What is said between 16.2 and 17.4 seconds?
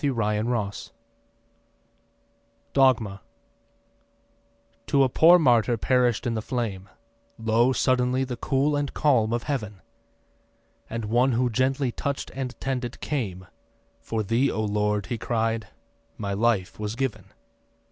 life was given.